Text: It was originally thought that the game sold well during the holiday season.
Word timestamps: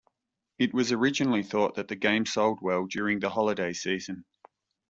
It 0.57 0.73
was 0.73 0.91
originally 0.91 1.43
thought 1.43 1.75
that 1.75 1.87
the 1.87 1.95
game 1.95 2.25
sold 2.25 2.57
well 2.63 2.87
during 2.87 3.19
the 3.19 3.29
holiday 3.29 3.71
season. 3.73 4.25